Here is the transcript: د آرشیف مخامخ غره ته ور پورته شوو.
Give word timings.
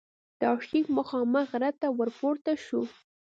د 0.39 0.41
آرشیف 0.53 0.85
مخامخ 0.97 1.45
غره 1.51 1.71
ته 1.81 1.87
ور 1.97 2.09
پورته 2.19 2.51
شوو. 2.65 2.83